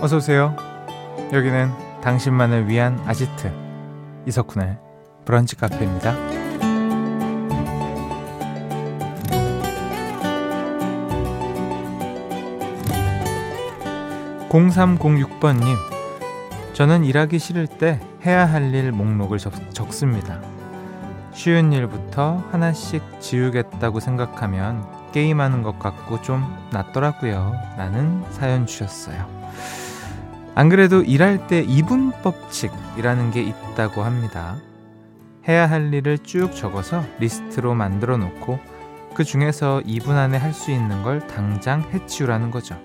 [0.00, 0.56] 어서 오세요.
[1.32, 3.52] 여기는 당신만을 위한 아지트
[4.26, 4.78] 이석훈의
[5.26, 6.14] 브런치 카페입니다.
[14.48, 15.76] 0306번님,
[16.72, 20.40] 저는 일하기 싫을 때 해야 할 일 목록을 적, 적습니다.
[21.32, 27.52] 쉬운 일부터 하나씩 지우겠다고 생각하면 게임하는 것 같고 좀 낫더라고요.
[27.76, 29.26] 라는 사연 주셨어요.
[30.54, 34.56] 안 그래도 일할 때 2분 법칙이라는 게 있다고 합니다.
[35.48, 38.58] 해야 할 일을 쭉 적어서 리스트로 만들어 놓고
[39.14, 42.76] 그 중에서 2분 안에 할 수 있는 걸 당장 해치우라는 거죠.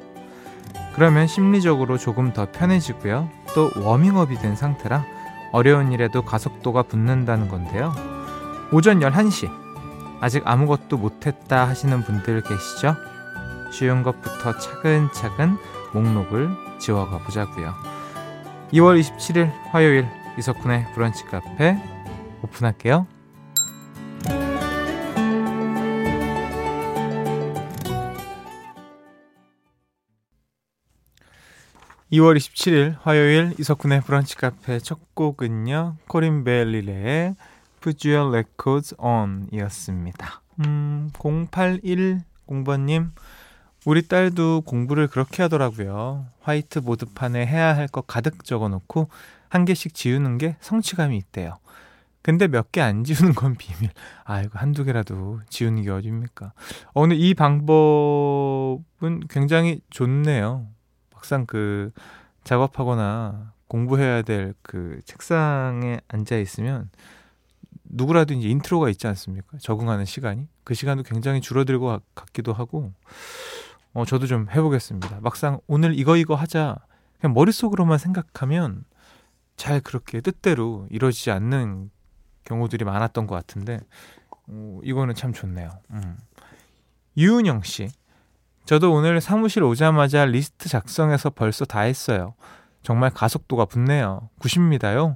[0.95, 3.29] 그러면 심리적으로 조금 더 편해지고요.
[3.53, 5.05] 또 워밍업이 된 상태라
[5.51, 7.93] 어려운 일에도 가속도가 붙는다는 건데요.
[8.71, 9.49] 오전 11시
[10.21, 12.95] 아직 아무것도 못했다 하시는 분들 계시죠?
[13.71, 15.57] 쉬운 것부터 차근차근
[15.93, 17.73] 목록을 지워가 보자고요.
[18.73, 21.77] 2월 27일 화요일 이석훈의 브런치 카페
[22.41, 23.07] 오픈할게요.
[32.11, 35.97] 2월 27일 화요일 이석훈의 브런치 카페 첫 곡은요.
[36.07, 37.35] 코린 벨리레의
[37.81, 40.41] Put Your Records On 이었습니다.
[40.65, 43.11] 음, 0810번님
[43.85, 46.25] 우리 딸도 공부를 그렇게 하더라고요.
[46.41, 49.09] 화이트보드판에 해야 할 것 가득 적어놓고
[49.49, 51.57] 한 개씩 지우는 게 성취감이 있대요.
[52.23, 53.91] 근데 몇 개 안 지우는 건 비밀.
[54.23, 56.53] 아이고, 한두 개라도 지우는 게 어딥니까?
[56.93, 60.67] 어, 근데 이 방법은 굉장히 좋네요.
[61.13, 61.91] 막상 그
[62.43, 66.89] 작업하거나 공부해야 될 그 책상에 앉아 있으면
[67.83, 69.57] 누구라도 이제 intro가 있지 않습니까?
[69.59, 70.47] 적응하는 시간이.
[70.63, 72.91] 그 시간도 굉장히 줄어들 것 같기도 하고,
[73.95, 75.19] 어, 저도 좀 해보겠습니다.
[75.21, 76.75] 막상 오늘 이거 이거 하자.
[77.19, 78.83] 그냥 머릿속으로만 생각하면
[79.55, 81.89] 잘 그렇게 뜻대로 이루어지지 않는
[82.43, 83.79] 경우들이 많았던 것 같은데,
[84.49, 85.69] 어, 이거는 참 좋네요.
[85.91, 86.17] 음.
[87.15, 87.87] 유은영 씨.
[88.65, 92.35] 저도 오늘 사무실 오자마자 리스트 작성해서 벌써 다 했어요.
[92.83, 94.29] 정말 가속도가 붙네요.
[94.39, 95.15] good입니다요.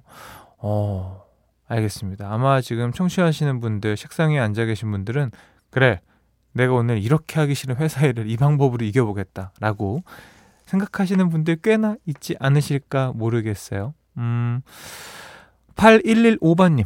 [0.60, 1.26] 어,
[1.68, 2.32] 알겠습니다.
[2.32, 5.32] 아마 지금 청취하시는 분들, 책상 위에 앉아 계신 분들은,
[5.70, 6.00] 그래,
[6.54, 9.54] 내가 오늘 이렇게 하기 싫은 회사 일을 이 방법으로 이겨보겠다.
[9.60, 10.04] 라고
[10.66, 13.94] 생각하시는 분들 꽤나 있지 않으실까 모르겠어요.
[14.18, 14.62] 음,
[15.76, 16.86] 8115번님.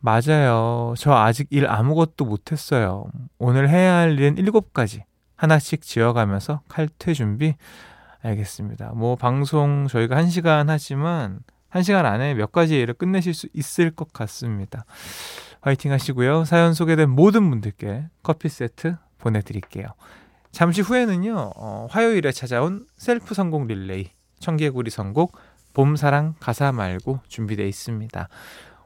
[0.00, 0.94] 맞아요.
[0.96, 3.06] 저 아직 일 아무것도 못했어요.
[3.38, 5.02] 오늘 해야 할 일은 7가지.
[5.36, 7.54] 하나씩 지어가면서 칼퇴 준비.
[8.22, 8.92] 알겠습니다.
[8.94, 11.40] 뭐, 방송 저희가 1시간 하지만,
[11.70, 14.84] 1시간 안에 몇 가지 일을 끝내실 수 있을 것 같습니다.
[15.60, 16.44] 화이팅 하시고요.
[16.44, 19.86] 사연 소개된 모든 분들께 커피 세트 보내드릴게요.
[20.52, 24.10] 잠시 후에는요, 어, 화요일에 찾아온 셀프 성공 릴레이,
[24.40, 25.36] 청개구리 선곡,
[25.74, 28.28] 봄사랑 가사 말고 준비되어 있습니다.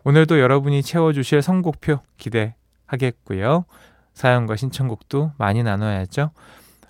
[0.04, 3.64] 오늘도 여러분이 채워주실 선곡표 기대하겠고요.
[4.12, 6.30] 사연과 신청곡도 많이 나눠야죠.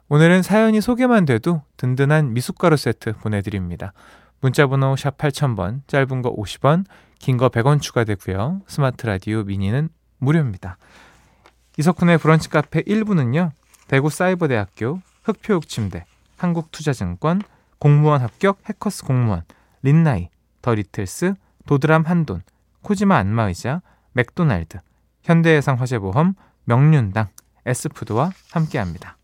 [0.08, 3.92] 오늘은 사연이 소개만 돼도 든든한 미숫가루 세트 보내드립니다.
[4.40, 6.84] 문자번호 샵 8000번, 짧은 거 50원,
[7.18, 8.62] 긴 거 100원 추가되고요.
[8.66, 10.76] 스마트 라디오 미니는 무료입니다.
[11.78, 13.50] 이석훈의 브런치 카페 1부는요.
[13.88, 16.04] 대구 사이버대학교, 흙표흙침대,
[16.36, 17.42] 한국투자증권,
[17.78, 19.42] 공무원 합격 해커스 공무원,
[19.82, 20.28] 린나이,
[20.62, 21.34] 더 리틀스,
[21.66, 22.42] 도드람 한돈,
[22.82, 24.78] 코지마 안마의자, 맥도날드,
[25.22, 26.34] 현대해상 화재보험,
[26.64, 27.28] 명륜당,
[27.66, 29.16] 에스푸드와 함께합니다.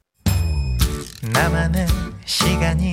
[1.33, 1.87] 나만의
[2.25, 2.93] 시간이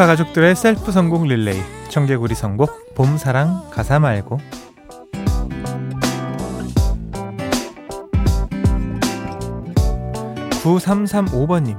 [0.00, 1.60] 북한 가족들의 셀프 성공 릴레이
[1.90, 4.40] 청개구리 선곡 봄사랑 가사 말고
[10.62, 11.76] 9335번님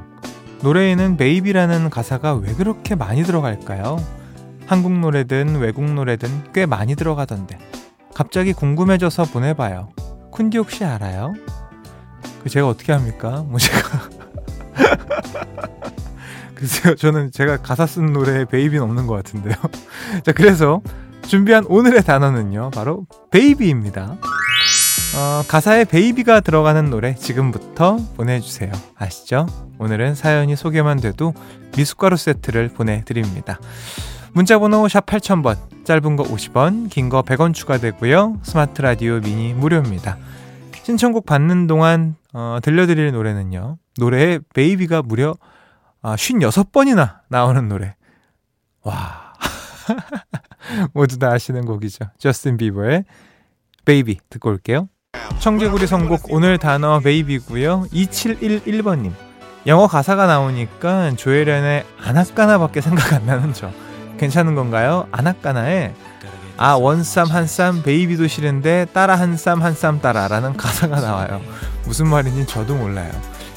[0.62, 3.98] 노래에는 베이비라는 가사가 왜 그렇게 많이 들어갈까요?
[4.68, 7.58] 한국 노래든 외국 노래든 꽤 많이 들어가던데
[8.14, 9.90] 갑자기 궁금해져서 보내봐요
[10.32, 11.34] 쿤디 혹시 알아요?
[12.44, 13.44] 그 제가 어떻게 합니까?
[13.48, 14.10] 뭐 제가
[16.62, 19.56] 글쎄요, 저는 제가 가사 쓴 노래에 베이비는 없는 것 같은데요.
[20.24, 20.82] 자, 그래서
[21.28, 24.18] 준비한 오늘의 단어는요, 바로 베이비입니다.
[25.16, 28.72] 어, 가사에 baby가 들어가는 노래 지금부터 보내주세요.
[28.96, 29.48] 아시죠?
[29.80, 31.34] 오늘은 사연이 소개만 돼도
[31.76, 33.60] 미숫가루 세트를 보내드립니다.
[34.34, 38.38] 문자번호 샵 8000번, 짧은 거 50원, 긴 거 100원 추가되고요.
[38.44, 40.18] 스마트 라디오 미니 무료입니다.
[40.84, 43.78] 신청곡 받는 동안 어, 들려드릴 노래는요.
[43.98, 45.36] 노래에 baby가 무려
[46.02, 47.96] 아, 56번이나 나오는 노래.
[48.84, 49.34] 와.
[50.94, 52.06] 모두 다 아시는 곡이죠.
[52.18, 53.06] 저스틴 비버의
[53.86, 54.90] Baby 듣고 올게요.
[55.40, 57.86] 청개구리 선곡 오늘 단어 baby고요.
[57.92, 59.12] 2711번님.
[59.68, 63.72] 영어 가사가 나오니까 조혜련의 아나까나밖에 생각 안 나는 저.
[64.18, 65.08] 괜찮은 건가요?
[65.12, 65.94] 아나까나에
[66.58, 71.42] 아 원쌈 한쌈 baby도 싫은데 따라 한쌈 한쌈 따라라는 가사가 나와요.
[71.86, 73.12] 무슨 말인지 저도 몰라요.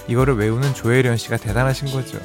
[0.09, 2.19] 이거를 외우는 조혜련 씨가 대단하신 거죠.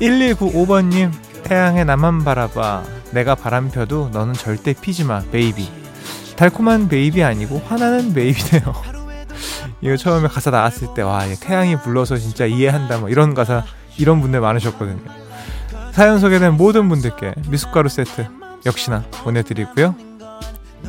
[0.00, 1.12] 1195번님
[1.44, 5.68] 태양의 나만 바라봐 내가 바람 펴도 너는 절대 피지 마 baby
[6.36, 8.62] 달콤한 baby 아니고 화나는 baby네요.
[9.82, 13.64] 이거 처음에 가사 나왔을 때 와 태양이 불러서 진짜 이해한다 뭐 이런 가사
[13.98, 15.00] 이런 분들 많으셨거든요.
[15.92, 18.26] 사연 소개된 모든 분들께 미숫가루 세트
[18.66, 19.94] 역시나 보내드리고요.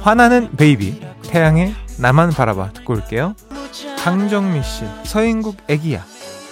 [0.01, 3.35] 화나는 baby 태양의 나만 바라봐 듣고 올게요.
[4.03, 6.03] 강정미 씨 서인국 애기야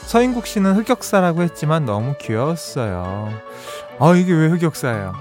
[0.05, 3.33] 서인국 씨는 흑역사라고 했지만 너무 귀여웠어요.
[3.99, 5.13] 아 이게 왜 흑역사예요?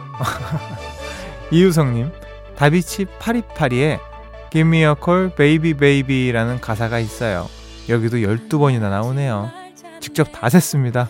[1.50, 2.12] 이유성님
[2.54, 3.98] 다비치 파리파리에
[4.50, 7.48] Give me a call baby baby라는 가사가 있어요.
[7.88, 9.50] 여기도 12번이나 나오네요.
[10.00, 11.08] 직접 다 셌습니다.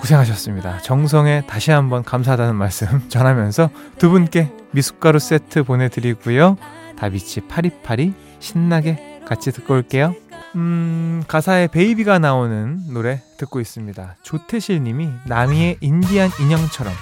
[0.00, 0.80] 고생하셨습니다.
[0.82, 6.58] 정성에 다시 한번 감사하다는 말씀 전하면서 두 분께 미숫가루 세트 보내드리고요.
[6.98, 10.14] 다비치 파리파리 신나게 같이 듣고 올게요.
[10.56, 14.16] 음, 가사에 베이비가 나오는 노래 듣고 있습니다.
[14.22, 16.92] 조태실 님이 나미의 인디안 인형처럼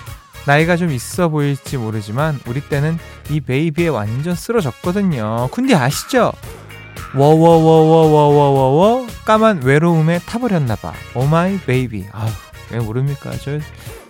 [0.46, 2.98] 나이가 좀 있어 보일지 모르지만 우리 때는
[3.30, 5.48] 이 baby에 완전 쓰러졌거든요.
[5.52, 6.32] 근데 아시죠?
[7.14, 10.94] 워워워워워워워워 까만 외로움에 타버렸나 봐.
[11.14, 12.06] oh my baby.
[12.12, 12.28] 아우
[12.70, 13.32] 왜 모릅니까?
[13.32, 13.58] 저,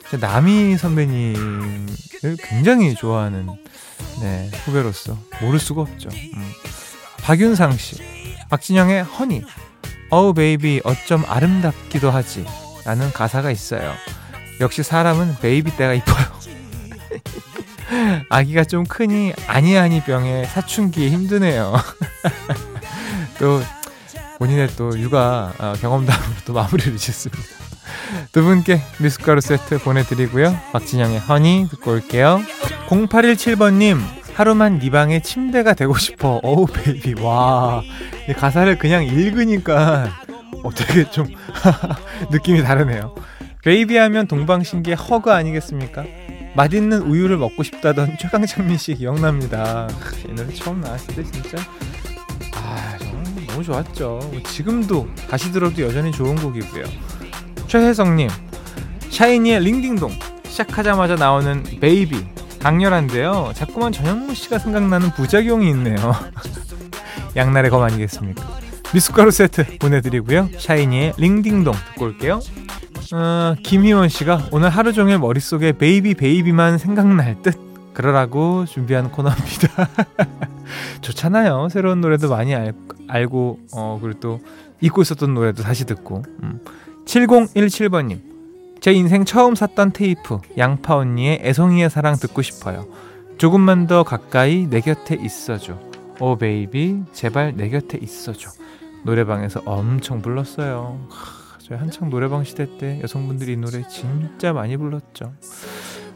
[0.09, 3.49] 저 나미 선배님을 굉장히 좋아하는
[4.21, 6.09] 네, 후배로서 모를 수가 없죠.
[6.13, 6.53] 음.
[7.23, 7.97] 박윤상 씨,
[8.53, 9.45] 박진영의 Honey,
[10.11, 12.45] oh baby 어쩜 아름답기도 하지
[12.85, 13.95] 라는 가사가 있어요.
[14.61, 16.27] 역시 사람은 baby 때가 이뻐요.
[18.29, 21.73] 아기가 좀 크니 아니 아니 병에 사춘기 힘드네요.
[23.41, 23.63] 또
[24.37, 27.43] 본인의 또 육아 어, 경험담으로 또 마무리를 짓습니다.
[28.33, 30.55] 두 분께 미숫가루 세트 보내드리고요.
[30.75, 32.43] 박진영의 Honey 듣고 올게요.
[32.89, 36.41] 0817번님 하루만 네 방의 침대가 되고 싶어.
[36.43, 37.83] oh baby 와
[38.37, 40.11] 가사를 그냥 읽으니까
[40.63, 41.27] 어떻게 좀
[42.31, 43.15] 느낌이 다르네요.
[43.63, 46.05] Baby 하면 동방신기의 Hug 아니겠습니까?
[46.55, 49.89] 맛있는 우유를 먹고 싶다던 최강창민 씨 기억납니다.
[50.29, 51.59] 이 노래 처음 나왔을 때 진짜
[52.55, 52.97] 아
[53.49, 54.33] 너무 좋았죠.
[54.47, 56.85] 지금도 다시 들어도 여전히 좋은 곡이고요.
[57.69, 58.29] 최혜성님
[59.11, 60.11] 샤이니의 링딩동
[60.47, 63.53] 시작하자마자 나오는 baby 강렬한데요.
[63.55, 65.97] 자꾸만 전현무 씨가 생각나는 부작용이 있네요.
[67.35, 68.43] 양날의 검 아니겠습니까?
[68.95, 70.49] 미숫가루 세트 보내드리고요.
[70.59, 72.41] 샤이니의 링딩동 듣고 올게요.
[73.15, 77.59] 어, 김희원 씨가 오늘 하루 종일 머릿속에 baby baby만 생각날 듯
[77.95, 79.89] 그러라고 준비한 코너입니다.
[81.03, 81.69] 좋잖아요.
[81.69, 82.75] 새로운 노래도 많이 알,
[83.09, 84.41] 알고 어, 그리고 또
[84.81, 86.61] 잊고 있었던 노래도 다시 듣고 음.
[87.07, 88.32] 7017번님
[88.83, 92.89] 제 인생 처음 샀던 테이프 양파 언니의 애송이의 사랑 듣고 싶어요.
[93.39, 95.79] 조금만 더 가까이 내 곁에 있어줘.
[96.19, 98.51] Oh baby 제발 내 곁에 있어줘.
[99.05, 100.99] 노래방에서 엄청 불렀어요.
[101.61, 105.33] 저희 한창 노래방 시대 때 여성분들이 이 노래 진짜 많이 불렀죠.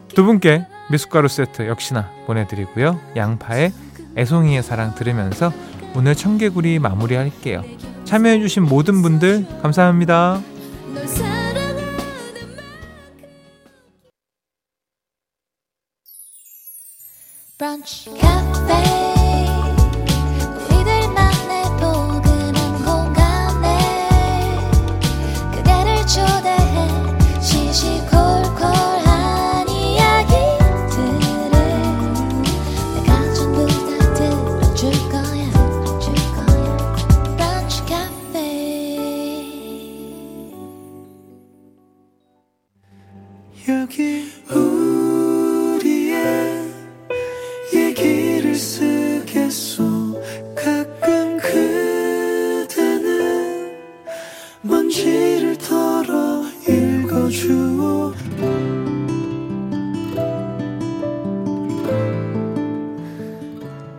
[0.08, 2.98] 두 분께 미숫가루 세트 역시나 보내드리고요.
[3.14, 3.72] 양파의
[4.16, 5.52] 애송이의 사랑 들으면서
[5.94, 7.62] 오늘 청개구리 마무리할게요.
[8.02, 10.40] 참여해주신 모든 분들 감사합니다.
[17.58, 18.95] Brunch Cafe.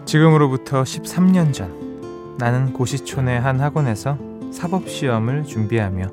[0.07, 4.17] 지금으로부터 13년 전 나는 고시촌의 한 학원에서
[4.53, 6.07] 사법시험을 준비하며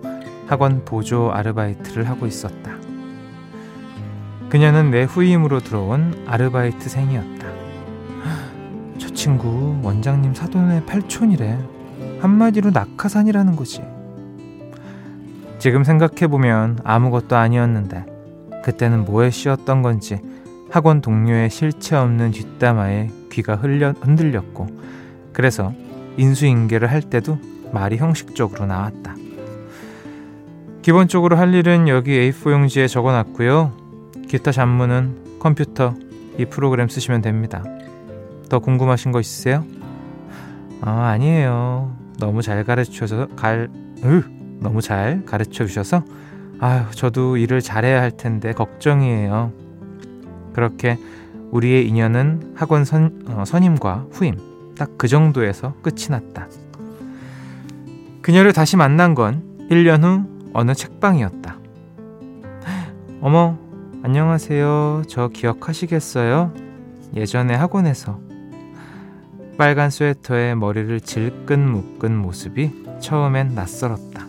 [0.48, 2.72] 학원 보조 아르바이트를 하고 있었다.
[4.48, 7.46] 그녀는 내 후임으로 들어온 아르바이트생이었다.
[8.98, 11.56] 저 친구 원장님 사돈의 팔촌이래.
[12.20, 13.80] 한마디로 낙하산이라는 거지.
[15.60, 18.06] 지금 생각해보면 아무것도 아니었는데
[18.64, 20.18] 그때는 뭐에 씌었던 건지
[20.72, 24.66] 학원 동료의 실체 없는 뒷담화에 귀가 흘려, 흔들렸고
[25.32, 25.72] 그래서
[26.16, 27.38] 인수인계를 할 때도
[27.72, 29.16] 말이 형식적으로 나왔다.
[30.82, 33.72] 기본적으로 할 일은 여기 A4 용지에 적어놨고요.
[34.28, 35.94] 기타 잡무는 컴퓨터
[36.38, 37.64] 이 프로그램 쓰시면 됩니다.
[38.48, 39.64] 더 궁금하신 거 있으세요?
[40.80, 41.96] 아, 아니에요.
[42.18, 43.68] 너무 잘 가르쳐서 갈
[44.04, 44.22] 으,
[44.60, 46.04] 너무 잘 가르쳐 주셔서
[46.60, 49.52] 아유, 저도 일을 잘해야 할 텐데 걱정이에요.
[50.52, 50.98] 그렇게
[51.54, 54.36] 우리의 인연은 학원 선, 어, 선임과 후임
[54.76, 56.48] 딱 그 정도에서 끝이 났다.
[58.22, 61.58] 그녀를 다시 만난 건 1년 후 어느 책방이었다.
[63.22, 63.56] 어머,
[64.02, 65.02] 안녕하세요.
[65.08, 66.52] 저 기억하시겠어요?
[67.14, 68.18] 예전에 학원에서
[69.56, 74.26] 빨간 스웨터에 머리를 질끈 묶은 모습이 처음엔 낯설었다.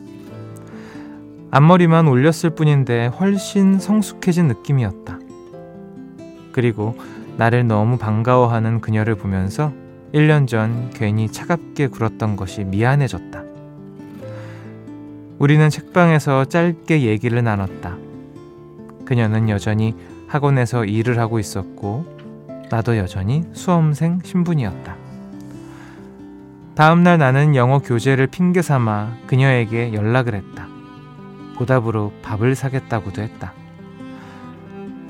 [1.49, 5.24] 앞머리만 올렸을 뿐인데 훨씬 성숙해진 느낌이었다.
[6.55, 6.95] 그리고
[7.35, 9.73] 나를 너무 반가워하는 그녀를 보면서
[10.13, 13.43] 1년 전 괜히 차갑게 굴었던 것이 미안해졌다.
[15.37, 17.97] 우리는 책방에서 짧게 얘기를 나눴다.
[19.03, 19.95] 그녀는 여전히
[20.29, 22.05] 학원에서 일을 하고 있었고,
[22.71, 24.95] 나도 여전히 수험생 신분이었다.
[26.75, 30.69] 다음날 나는 영어 교재를 핑계 삼아 그녀에게 연락을 했다.
[31.57, 33.51] 보답으로 밥을 사겠다고도 했다.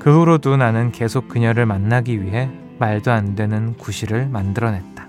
[0.06, 2.48] 그 후로도 나는 계속 그녀를 만나기 위해
[2.78, 5.08] 말도 안 되는 구실을 만들어냈다.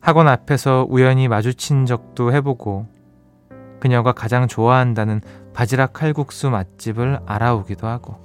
[0.00, 2.86] 학원 앞에서 우연히 마주친 적도 해보고
[3.80, 5.20] 그녀가 가장 좋아한다는
[5.52, 8.16] 바지락 칼국수 맛집을 알아오기도 하고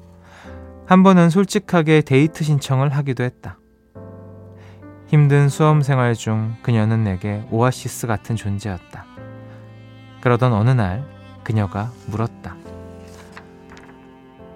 [0.86, 3.58] 한 번은 솔직하게 데이트 신청을 하기도 했다.
[5.08, 9.04] 힘든 수험 생활 중 그녀는 내게 오아시스 같은 존재였다.
[10.22, 11.04] 그러던 어느 날
[11.44, 12.56] 그녀가 물었다.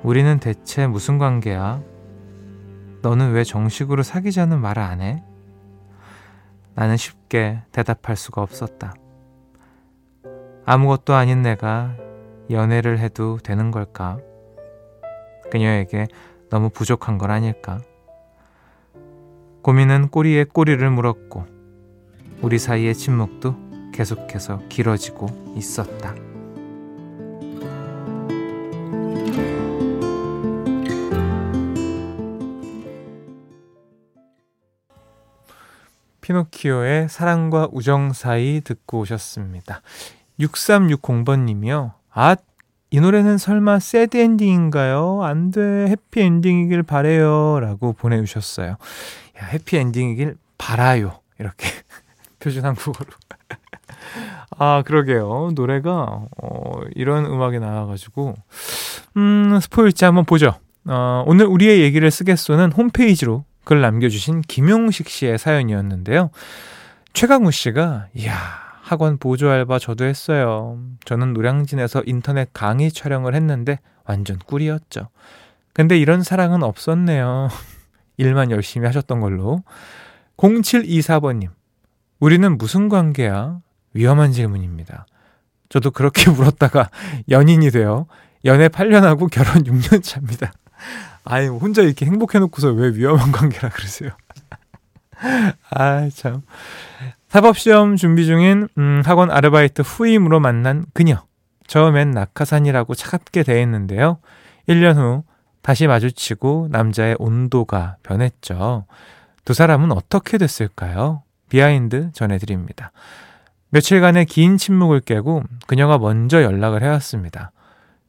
[0.04, 1.82] 우리는 대체 무슨 관계야?
[3.04, 5.24] 너는 왜 정식으로 사귀자는 말을 안 해?
[6.74, 8.96] 나는 쉽게 대답할 수가 없었다.
[10.66, 11.96] 아무것도 아닌 내가
[12.50, 14.18] 연애를 해도 되는 걸까?
[15.52, 16.08] 그녀에게
[16.50, 17.80] 너무 부족한 걸 아닐까?
[19.62, 21.46] 고민은 꼬리에 꼬리를 물었고,
[22.42, 26.16] 우리 사이의 침묵도 계속해서 길어지고 있었다.
[36.22, 39.82] 피노키오의 사랑과 우정 사이 듣고 오셨습니다.
[40.40, 41.94] 6360번님이요.
[42.14, 42.36] 아,
[42.90, 45.24] 이 노래는 설마 새드 엔딩인가요?
[45.24, 45.62] 안 돼.
[45.62, 47.60] 해피 엔딩이길 바래요.
[47.60, 48.72] 라고 보내주셨어요.
[48.72, 51.20] 야, 해피 엔딩이길 바라요.
[51.40, 51.68] 이렇게
[52.40, 53.10] 표준 한국어로.
[54.58, 55.52] 아, 그러게요.
[55.56, 58.36] 노래가, 어, 이런 음악이 나와가지고,
[59.18, 60.56] 음, 스포일지 한번 보죠.
[60.86, 66.32] 어, 오늘 우리의 얘기를 쓰겠소는 홈페이지로 글 남겨주신 김용식 씨의 사연이었는데요.
[67.14, 68.34] 최강우 씨가, 이야,
[68.82, 70.80] 학원 보조 알바 저도 했어요.
[71.06, 75.10] 저는 노량진에서 인터넷 강의 촬영을 했는데 완전 꿀이었죠.
[75.74, 77.50] 근데 이런 사랑은 없었네요.
[78.18, 79.64] 일만 열심히 하셨던 걸로.
[80.38, 81.50] 0724번님,
[82.20, 83.60] 우리는 무슨 관계야?
[83.94, 85.06] 위험한 질문입니다.
[85.70, 86.90] 저도 그렇게 물었다가
[87.30, 88.08] 연인이 되어
[88.46, 90.52] 연애 8년 하고 결혼 6년 차입니다.
[91.24, 94.12] 아이, 혼자 이렇게 행복해놓고서 왜 위험한 관계라 그러세요?
[95.70, 96.42] 아, 참.
[97.30, 101.24] 사법시험 준비 중인 음, 학원 아르바이트 후임으로 만난 그녀.
[101.68, 104.18] 처음엔 낙하산이라고 차갑게 대했는데요.
[104.68, 105.24] 1년 후
[105.62, 108.86] 다시 마주치고 남자의 온도가 변했죠.
[109.46, 111.24] 두 사람은 어떻게 됐을까요?
[111.50, 112.92] behind 전해드립니다.
[113.70, 117.52] 며칠간의 긴 침묵을 깨고 그녀가 먼저 연락을 해왔습니다.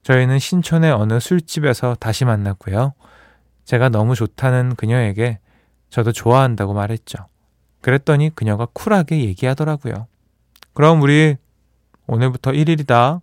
[0.02, 2.94] 저희는 신촌의 어느 술집에서 다시 만났고요.
[3.64, 5.38] 제가 너무 좋다는 그녀에게
[5.90, 7.26] 저도 좋아한다고 말했죠.
[7.80, 10.06] 그랬더니 그녀가 쿨하게 얘기하더라고요.
[10.74, 11.36] 그럼 우리
[12.06, 13.20] 오늘부터 1일이다.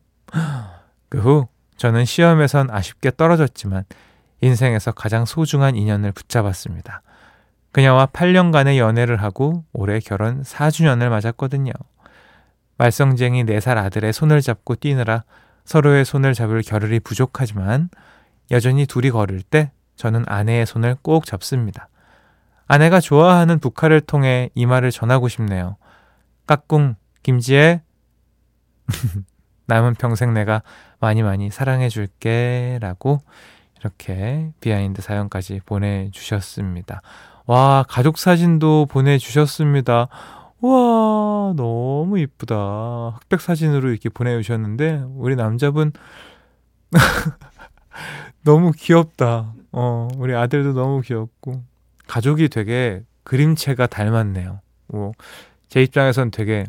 [1.09, 1.47] 그 후
[1.79, 3.85] 저는 시험에선 아쉽게 떨어졌지만
[4.41, 7.01] 인생에서 가장 소중한 인연을 붙잡았습니다.
[7.71, 11.71] 그녀와 8년간의 연애를 하고 올해 결혼 4주년을 맞았거든요.
[12.77, 15.23] 말썽쟁이 4살 아들의 손을 잡고 뛰느라
[15.69, 17.91] 서로의 손을 잡을 겨를이 부족하지만
[18.49, 21.89] 여전히 둘이 걸을 때 저는 아내의 손을 꼭 잡습니다.
[22.65, 25.77] 아내가 좋아하는 브카를 통해 이 말을 전하고 싶네요.
[26.47, 27.83] 까꿍, 김지혜.
[29.67, 30.63] 남은 평생 내가
[30.99, 32.79] 많이 많이 사랑해 줄게.
[32.81, 33.21] 라고
[33.79, 37.03] 이렇게 behind 사연까지 보내주셨습니다.
[37.45, 40.07] 와, 가족 사진도 보내주셨습니다.
[40.61, 43.17] 와, 너무 이쁘다.
[43.21, 45.93] 흑백 사진으로 이렇게 보내주셨는데, 우리 남자분
[48.43, 49.53] 너무 귀엽다.
[49.71, 51.63] 어, 우리 아들도 너무 귀엽고,
[52.07, 54.59] 가족이 되게 그림체가 닮았네요.
[54.87, 55.13] 뭐,
[55.69, 56.65] 제 입장에선 되게,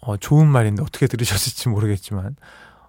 [0.00, 2.34] 어, 좋은 말인데 어떻게 들으셨을지 모르겠지만,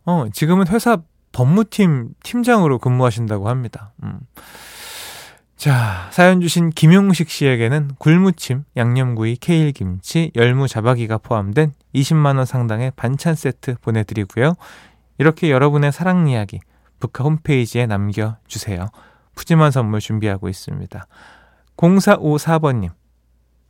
[0.06, 1.02] 어, 지금은 회사
[1.34, 3.92] 법무팀 팀장으로 근무하신다고 합니다.
[4.04, 4.20] 음.
[5.60, 14.54] 자, 사연 주신 김용식 씨에게는 굴무침, 양념구이, 케일김치, 열무자박이가 포함된 20만원 상당의 반찬 세트 보내드리고요.
[15.18, 16.62] 이렇게 여러분의 사랑 이야기
[17.02, 18.88] 북카 홈페이지에 남겨주세요.
[19.36, 21.06] 푸짐한 선물 준비하고 있습니다.
[21.76, 22.92] 0454번님.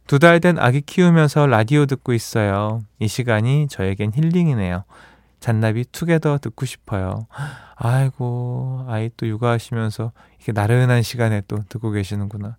[0.06, 2.82] 두 달 된 아기 키우면서 라디오 듣고 있어요.
[3.00, 4.84] 이 시간이 저에겐 힐링이네요.
[5.40, 7.26] 잔나비 투게더 듣고 싶어요.
[7.82, 12.58] 아이고, 아이 또 육아하시면서 이렇게 나른한 시간에 또 듣고 계시는구나.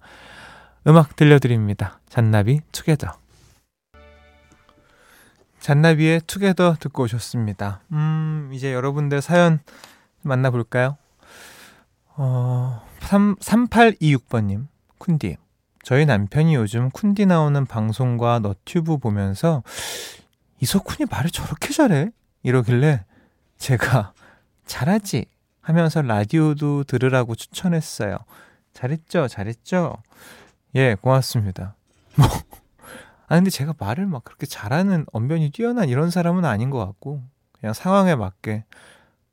[0.86, 2.00] 음악 들려드립니다.
[2.08, 3.12] 잔나비 투게더.
[5.60, 7.82] 잔나비의 투게더 듣고 오셨습니다.
[7.92, 9.60] 음, 이제 여러분들 사연
[10.22, 10.96] 만나볼까요?
[12.16, 15.36] 어, 3, 3826번님, 쿤디.
[15.82, 19.62] 저희 남편이 요즘 쿤디 나오는 방송과 너튜브 보면서
[20.60, 22.10] 이석훈이 말을 저렇게 잘해?
[22.42, 23.04] 이러길래
[23.58, 24.14] 제가
[24.70, 25.26] 잘하지
[25.60, 28.18] 하면서 라디오도 들으라고 추천했어요.
[28.72, 29.26] 잘했죠?
[29.26, 29.96] 잘했죠?
[30.76, 31.74] 예, 고맙습니다.
[32.16, 32.28] 뭐,
[33.26, 37.20] 아, 근데 제가 말을 막 그렇게 잘하는 언변이 뛰어난 이런 사람은 아닌 것 같고,
[37.58, 38.64] 그냥 상황에 맞게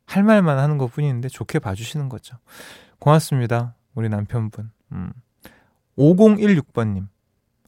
[0.08, 2.38] 할 말만 하는 것 뿐인데 좋게 봐주시는 거죠.
[2.98, 3.76] 고맙습니다.
[3.94, 4.72] 우리 남편분.
[4.94, 5.14] 음.
[6.00, 7.08] 5016번님.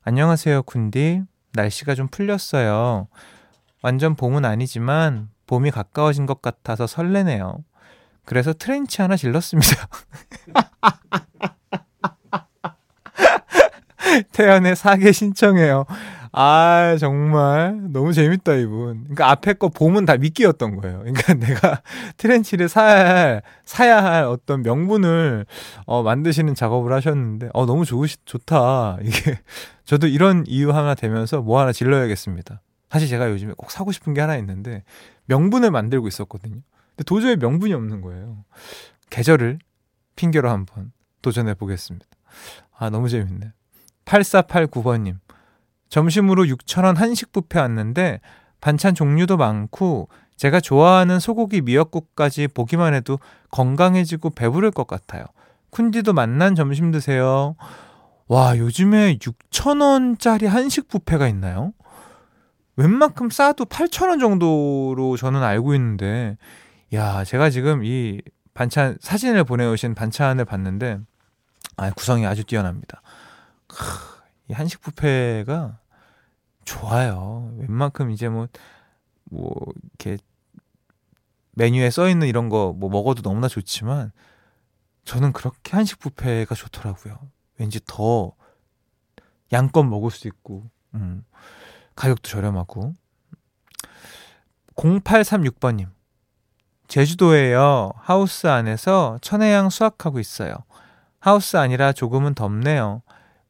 [0.03, 1.21] 안녕하세요, 군디.
[1.53, 3.08] 날씨가 좀 풀렸어요.
[3.84, 7.63] 완전 봄은 아니지만 봄이 가까워진 것 같아서 설레네요.
[8.23, 9.88] 그래서 트렌치 하나 질렀습니다.
[14.31, 15.85] 태연의 사계 신청해요.
[16.31, 19.05] 아, 정말 너무 재밌다, 이분.
[19.05, 20.99] 그러니까 앞에 거 봄은 다 미끼였던 거예요.
[20.99, 21.81] 그러니까 내가
[22.17, 25.47] 트렌치를 사야 할, 사야 할 어떤 명분을
[25.88, 28.99] 어, 만드시는 작업을 하셨는데, 어, 너무 좋으시, 좋다.
[29.01, 29.39] 이게,
[29.85, 32.62] 저도 이런 이유 하나 되면서 뭐 하나 질러야겠습니다.
[32.89, 34.84] 사실 제가 요즘에 꼭 사고 싶은 게 하나 있는데,
[35.25, 36.62] 명분을 만들고 있었거든요.
[36.89, 38.43] 근데 도저히 명분이 없는 거예요.
[39.10, 39.60] 계절을
[40.15, 42.06] 핑계로 한번 도전해 보겠습니다.
[42.78, 43.52] 아, 너무 재밌네.
[44.06, 45.19] 8489번님.
[45.89, 48.21] 점심으로 6,000원 한식 뷔페 왔는데
[48.62, 53.19] 반찬 종류도 많고 제가 좋아하는 소고기 미역국까지 보기만 해도
[53.52, 55.25] 건강해지고 배부를 것 같아요.
[55.71, 57.56] 쿤디도 만난 점심 드세요.
[58.28, 61.73] 와, 요즘에 6,000원짜리 한식 뷔페가 있나요?
[62.79, 66.37] 웬만큼 싸도 8,000원 정도로 저는 알고 있는데,
[66.93, 68.21] 야, 제가 지금 이
[68.53, 70.99] 반찬, 사진을 보내 오신 반찬을 봤는데,
[71.75, 73.01] 아, 구성이 아주 뛰어납니다.
[73.67, 73.75] 크,
[74.47, 75.77] 이 한식 뷔페가
[76.63, 77.51] 좋아요.
[77.57, 78.47] 웬만큼 이제 뭐,
[79.25, 79.51] 뭐,
[79.99, 80.17] 이렇게
[81.51, 84.13] 메뉴에 써 있는 이런 거 뭐 먹어도 너무나 좋지만,
[85.03, 87.19] 저는 그렇게 한식 뷔페가 좋더라고요.
[87.57, 88.33] 왠지 더
[89.51, 91.25] 양껏 먹을 수 있고, 음,
[91.99, 92.93] 가격도 저렴하고.
[94.77, 95.89] 0836번님.
[96.88, 97.91] 제주도에요.
[97.97, 100.53] 하우스 안에서 천혜향 수확하고 있어요.
[101.19, 103.01] 하우스 아니라 조금은 덥네요.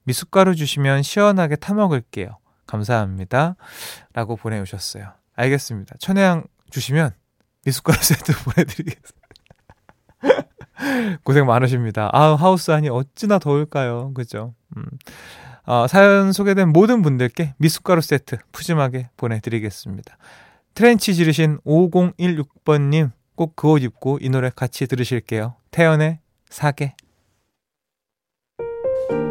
[0.04, 2.40] 미숫가루 주시면 시원하게 타먹을게요.
[2.66, 3.56] 감사합니다.
[4.14, 5.14] 라고 보내오셨어요.
[5.36, 5.96] 알겠습니다.
[6.00, 7.12] 천혜향 주시면
[7.66, 9.20] 미숫가루 세트 보내드리겠습니다.
[11.24, 12.10] 고생 많으십니다.
[12.14, 14.12] 아, 하우스 안이 어찌나 더울까요?
[14.16, 14.56] 그죠?
[14.76, 14.86] 음.
[15.72, 20.18] 어, 사연 소개된 모든 분들께 미숫가루 세트 푸짐하게 보내드리겠습니다.
[20.74, 25.54] 트렌치 지르신 5016번님 꼭 그 옷 입고 이 노래 같이 들으실게요.
[25.70, 26.18] 태연의
[26.50, 26.96] 사계.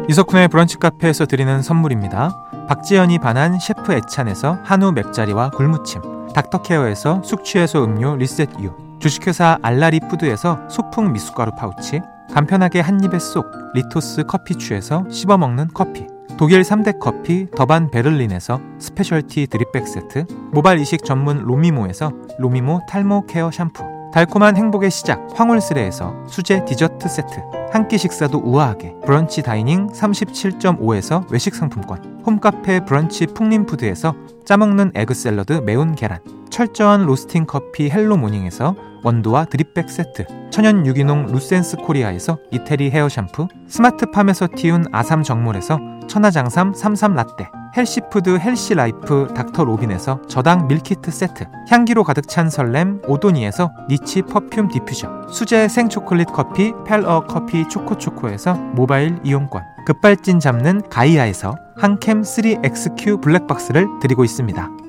[0.09, 2.65] 이석훈의 브런치 카페에서 드리는 선물입니다.
[2.69, 6.01] 박지연이 반한 셰프 애찬에서 한우 맵자리와 굴무침,
[6.33, 11.99] 닥터케어에서 숙취해소 음료 리셋유, 주식회사 알라리 푸드에서 소풍 미숫가루 파우치,
[12.33, 16.07] 간편하게 한입에 쏙 리토스 커피추에서 씹어먹는 커피,
[16.39, 23.51] 독일 3대 커피 더반 베를린에서 스페셜티 드립백 세트, 모발 이식 전문 로미모에서 로미모 탈모 케어
[23.51, 27.41] 샴푸, 달콤한 행복의 시작 황홀스레에서 수제 디저트 세트
[27.73, 35.53] 한 끼 식사도 우아하게 브런치 다이닝 37.5에서 외식 상품권 홈카페 브런치 풍림푸드에서 짜먹는 에그 샐러드
[35.65, 42.91] 매운 계란 철저한 로스팅 커피 헬로 모닝에서 원두와 드립백 세트 천연 유기농 루센스 코리아에서 이태리
[42.91, 50.67] 헤어 샴푸 스마트팜에서 틔운 아삼 정물에서 천하장삼 삼삼 라떼 헬시푸드 헬시 라이프 닥터 로빈에서 저당
[50.67, 57.67] 밀키트 세트 향기로 가득 찬 설렘 오도니에서 니치 퍼퓸 디퓨저 수제 생초콜릿 커피 펠어 커피
[57.69, 64.88] 초코초코에서 모바일 이용권 급발진 잡는 가이아에서 한캠 3XQ 블랙박스를 드리고 있습니다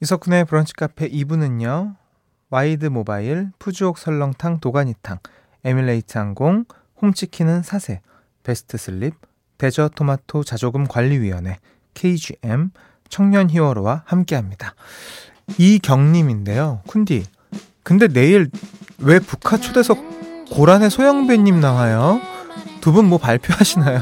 [0.00, 1.96] 이석훈의 브런치 카페 2부는요
[2.50, 5.18] 와이드 모바일 푸주옥 설렁탕 도가니탕
[5.64, 6.64] 에미레이트 항공
[7.02, 8.00] 홈치킨은 사세
[8.42, 9.14] 베스트 슬립
[9.58, 11.58] 대저 토마토 자조금 관리위원회
[11.94, 12.70] KGM
[13.08, 14.74] 청년 히어로와 함께합니다.
[15.56, 16.82] 이경님인데요.
[16.86, 17.24] 쿤디.
[17.82, 18.50] 근데 내일
[18.98, 19.98] 왜 북한 초대석
[20.50, 22.20] 고란의 소영배님 나와요?
[22.80, 24.00] 두 분 뭐 발표하시나요?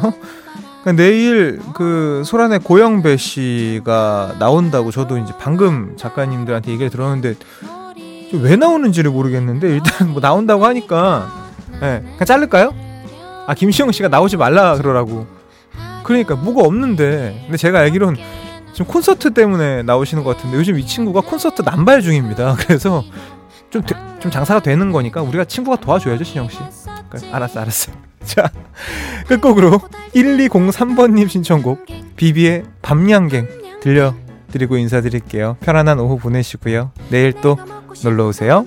[0.87, 7.35] 그러니까 내일 그 소란의 고영배 씨가 나온다고 저도 이제 방금 작가님들한테 얘기를 들었는데
[8.35, 11.29] 왜 나오는지를 모르겠는데 일단 뭐 나온다고 하니까
[11.83, 12.73] 예, 그냥 자를까요?
[13.49, 15.27] 아 김시영 씨가 나오지 말라 그러라고.
[16.05, 18.17] 그러니까 뭐가 없는데 근데 제가 알기로는
[18.73, 22.55] 지금 콘서트 때문에 나오시는 것 같은데 요즘 이 친구가 콘서트 남발 중입니다.
[22.63, 23.03] 그래서
[23.71, 26.59] 좀, 되- 좀 장사가 되는 거니까 우리가 친구가 도와줘야죠 신영 씨.
[27.11, 28.06] 그러니까 알았어 알았어.
[28.29, 28.51] 자
[29.29, 29.81] 끝곡으로
[30.15, 31.87] 1203번님 신청곡
[32.17, 33.49] 비비의 밤양갱
[33.81, 35.57] 들려드리고 인사드릴게요.
[35.61, 36.91] 편안한 오후 보내시고요.
[37.11, 37.57] 내일 또
[38.03, 38.67] 놀러 오세요.